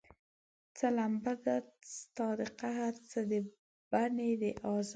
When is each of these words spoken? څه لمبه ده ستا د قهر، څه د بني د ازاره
څه 0.77 0.87
لمبه 0.97 1.33
ده 1.45 1.55
ستا 1.95 2.27
د 2.39 2.41
قهر، 2.59 2.93
څه 3.09 3.19
د 3.31 3.33
بني 3.91 4.31
د 4.41 4.43
ازاره 4.69 4.89